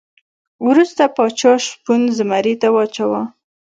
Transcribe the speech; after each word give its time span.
وروسته 0.67 1.03
پاچا 1.15 1.53
شپون 1.65 2.01
زمري 2.17 2.53
ته 2.61 2.67
واچاوه. 2.75 3.21